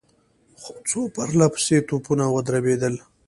څو 0.89 0.99
پرله 1.15 1.47
پسې 1.53 1.77
توپونه 1.87 2.25
ودربېدل. 2.35 2.95